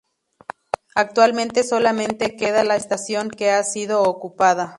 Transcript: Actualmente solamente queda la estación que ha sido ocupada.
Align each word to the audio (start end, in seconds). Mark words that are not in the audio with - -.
Actualmente 0.95 1.63
solamente 1.63 2.35
queda 2.35 2.63
la 2.63 2.75
estación 2.75 3.29
que 3.29 3.51
ha 3.51 3.63
sido 3.63 4.01
ocupada. 4.01 4.69